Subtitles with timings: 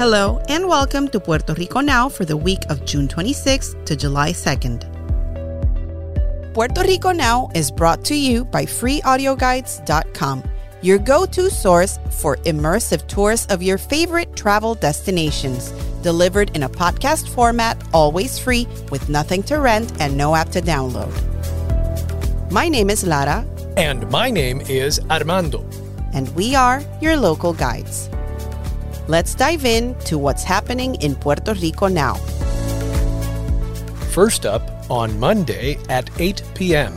[0.00, 4.32] Hello, and welcome to Puerto Rico Now for the week of June 26th to July
[4.32, 4.88] 2nd.
[6.54, 10.42] Puerto Rico Now is brought to you by FreeAudioGuides.com,
[10.80, 16.68] your go to source for immersive tours of your favorite travel destinations, delivered in a
[16.70, 21.12] podcast format, always free, with nothing to rent and no app to download.
[22.50, 23.46] My name is Lara.
[23.76, 25.62] And my name is Armando.
[26.14, 28.08] And we are your local guides.
[29.10, 32.14] Let's dive in to what's happening in Puerto Rico now.
[34.12, 36.94] First up, on Monday at 8 p.m.,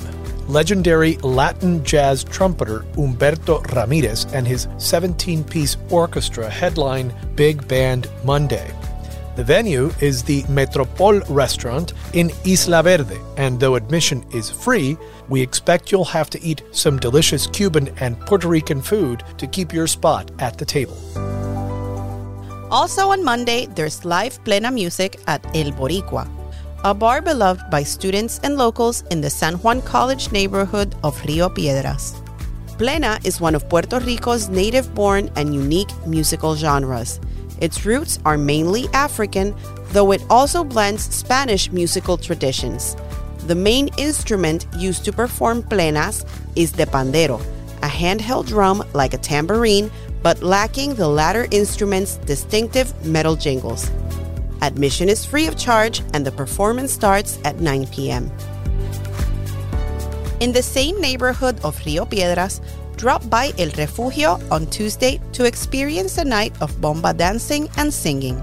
[0.48, 8.72] legendary Latin jazz trumpeter Humberto Ramirez and his 17 piece orchestra headline Big Band Monday.
[9.36, 14.98] The venue is the Metropol restaurant in Isla Verde, and though admission is free,
[15.30, 19.74] we expect you'll have to eat some delicious Cuban and Puerto Rican food to keep
[19.74, 20.96] your spot at the table.
[22.74, 26.28] Also on Monday, there's live plena music at El Boricua,
[26.84, 31.50] a bar beloved by students and locals in the San Juan College neighborhood of Rio
[31.50, 32.16] Piedras.
[32.80, 37.20] Plena is one of Puerto Rico's native born and unique musical genres.
[37.62, 39.54] Its roots are mainly African,
[39.90, 42.96] though it also blends Spanish musical traditions.
[43.46, 47.40] The main instrument used to perform plenas is the pandero,
[47.84, 49.92] a handheld drum like a tambourine,
[50.24, 53.92] but lacking the latter instrument's distinctive metal jingles.
[54.62, 58.32] Admission is free of charge and the performance starts at 9 p.m.
[60.40, 62.62] In the same neighborhood of Rio Piedras,
[62.96, 68.42] drop by El Refugio on Tuesday to experience a night of bomba dancing and singing.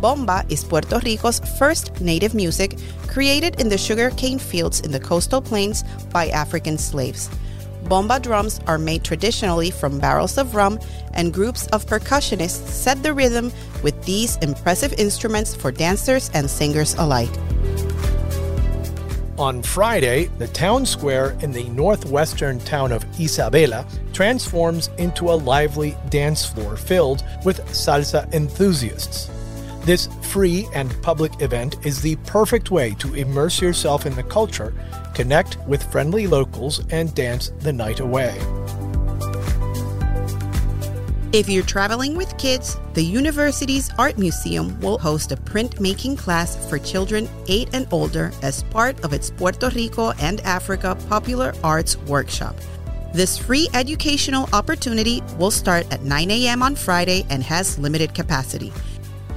[0.00, 5.40] Bomba is Puerto Rico's first native music created in the sugarcane fields in the coastal
[5.40, 7.30] plains by African slaves.
[7.92, 10.80] Bomba drums are made traditionally from barrels of rum,
[11.12, 16.94] and groups of percussionists set the rhythm with these impressive instruments for dancers and singers
[16.94, 17.28] alike.
[19.36, 25.94] On Friday, the town square in the northwestern town of Isabela transforms into a lively
[26.08, 29.28] dance floor filled with salsa enthusiasts.
[29.84, 34.72] This free and public event is the perfect way to immerse yourself in the culture,
[35.12, 38.38] connect with friendly locals, and dance the night away.
[41.32, 46.78] If you're traveling with kids, the university's art museum will host a printmaking class for
[46.78, 52.54] children 8 and older as part of its Puerto Rico and Africa Popular Arts Workshop.
[53.14, 56.62] This free educational opportunity will start at 9 a.m.
[56.62, 58.72] on Friday and has limited capacity.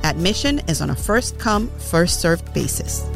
[0.05, 3.09] Admission is on a first come, first served basis.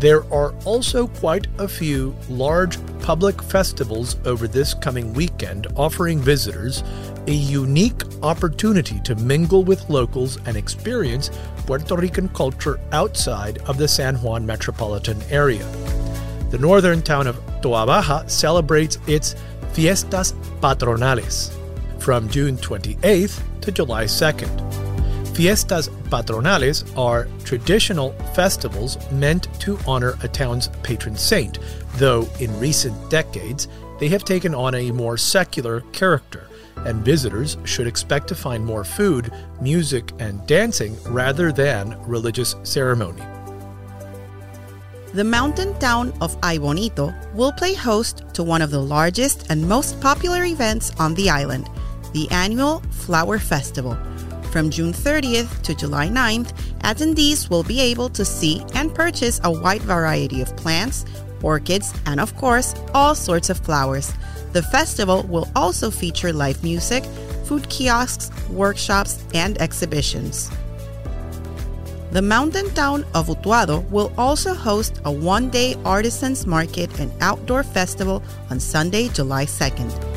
[0.00, 6.82] There are also quite a few large public festivals over this coming weekend offering visitors
[7.28, 13.86] a unique opportunity to mingle with locals and experience Puerto Rican culture outside of the
[13.86, 15.64] San Juan metropolitan area.
[16.50, 19.36] The northern town of Toa Baja celebrates its
[19.74, 21.56] Fiestas Patronales
[22.02, 25.36] from June 28th to July 2nd.
[25.36, 31.60] Fiestas patronales are traditional festivals meant to honor a town's patron saint,
[31.94, 33.68] though in recent decades
[34.00, 36.48] they have taken on a more secular character,
[36.78, 43.22] and visitors should expect to find more food, music, and dancing rather than religious ceremony.
[45.14, 50.00] The mountain town of Aibonito will play host to one of the largest and most
[50.00, 51.68] popular events on the island,
[52.12, 53.96] the annual Flower Festival
[54.52, 59.50] from June 30th to July 9th, attendees will be able to see and purchase a
[59.50, 61.06] wide variety of plants,
[61.42, 64.12] orchids, and of course, all sorts of flowers.
[64.52, 67.02] The festival will also feature live music,
[67.46, 70.50] food kiosks, workshops, and exhibitions.
[72.10, 77.62] The mountain town of Utuado will also host a one day artisans market and outdoor
[77.62, 80.11] festival on Sunday, July 2nd.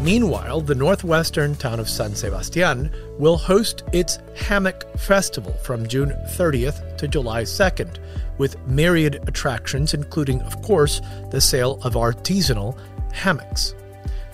[0.00, 6.96] Meanwhile, the northwestern town of San Sebastian will host its Hammock Festival from June 30th
[6.98, 7.98] to July 2nd,
[8.38, 11.00] with myriad attractions, including, of course,
[11.32, 12.78] the sale of artisanal
[13.12, 13.74] hammocks.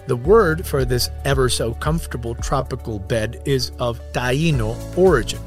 [0.06, 5.40] The word for this ever so comfortable tropical bed is of Taino origin.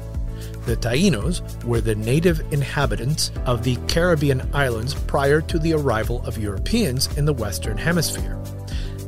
[0.66, 6.38] The Tainos were the native inhabitants of the Caribbean islands prior to the arrival of
[6.38, 8.36] Europeans in the Western Hemisphere.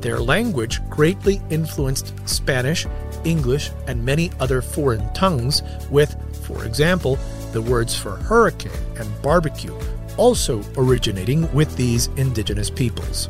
[0.00, 2.87] Their language greatly influenced Spanish,
[3.25, 6.17] English, and many other foreign tongues, with,
[6.47, 7.19] for example,
[7.52, 9.76] the words for hurricane and barbecue
[10.17, 13.29] also originating with these indigenous peoples.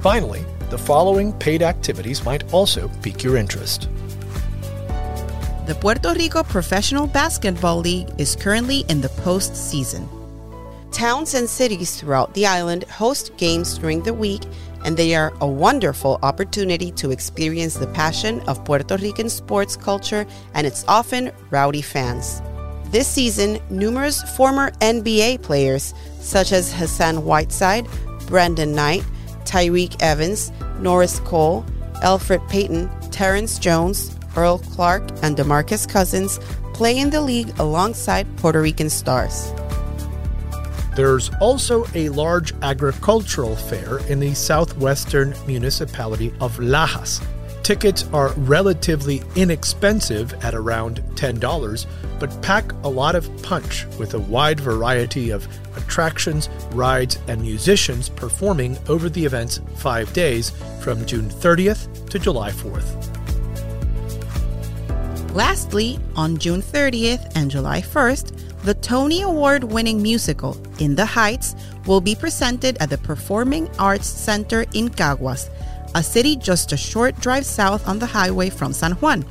[0.00, 3.88] Finally, the following paid activities might also pique your interest.
[5.66, 10.19] The Puerto Rico Professional Basketball League is currently in the postseason.
[10.92, 14.42] Towns and cities throughout the island host games during the week,
[14.84, 20.26] and they are a wonderful opportunity to experience the passion of Puerto Rican sports culture
[20.54, 22.42] and its often rowdy fans.
[22.90, 27.86] This season, numerous former NBA players, such as Hassan Whiteside,
[28.26, 29.04] Brandon Knight,
[29.44, 30.50] Tyreke Evans,
[30.80, 31.64] Norris Cole,
[32.02, 36.40] Elfrid Payton, Terrence Jones, Earl Clark, and DeMarcus Cousins,
[36.74, 39.52] play in the league alongside Puerto Rican stars.
[41.00, 47.24] There's also a large agricultural fair in the southwestern municipality of Lajas.
[47.62, 51.86] Tickets are relatively inexpensive at around $10,
[52.18, 58.10] but pack a lot of punch with a wide variety of attractions, rides, and musicians
[58.10, 60.50] performing over the event's five days
[60.82, 63.06] from June 30th to July 4th.
[65.34, 71.54] Lastly, on June 30th and July 1st, the Tony Award winning musical In the Heights
[71.86, 75.48] will be presented at the Performing Arts Center in Caguas,
[75.94, 79.24] a city just a short drive south on the highway from San Juan.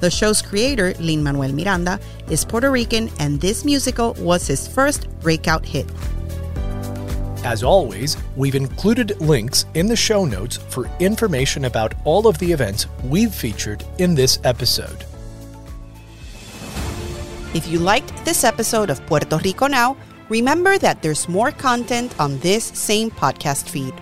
[0.00, 1.98] The show's creator, Lin Manuel Miranda,
[2.28, 5.90] is Puerto Rican, and this musical was his first breakout hit.
[7.42, 12.52] As always, we've included links in the show notes for information about all of the
[12.52, 15.04] events we've featured in this episode.
[17.54, 19.96] If you liked this episode of Puerto Rico Now,
[20.28, 23.94] remember that there's more content on this same podcast feed.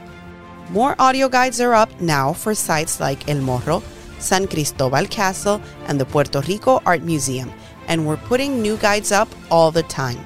[0.71, 3.83] More audio guides are up now for sites like El Morro,
[4.19, 7.53] San Cristobal Castle, and the Puerto Rico Art Museum,
[7.89, 10.25] and we're putting new guides up all the time.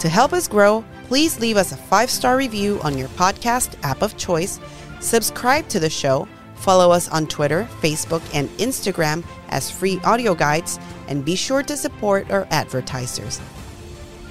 [0.00, 4.02] To help us grow, please leave us a five star review on your podcast app
[4.02, 4.58] of choice,
[4.98, 6.26] subscribe to the show,
[6.56, 11.76] follow us on Twitter, Facebook, and Instagram as free audio guides, and be sure to
[11.76, 13.40] support our advertisers.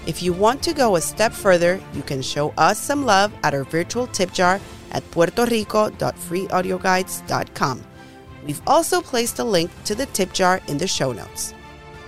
[0.06, 3.54] If you want to go a step further, you can show us some love at
[3.54, 4.60] our virtual tip jar
[4.92, 7.84] at puertorico.freeaudioguides.com.
[8.46, 11.54] We've also placed a link to the tip jar in the show notes.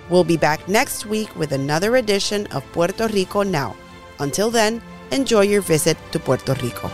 [0.09, 3.75] We'll be back next week with another edition of Puerto Rico Now.
[4.19, 6.91] Until then, enjoy your visit to Puerto Rico.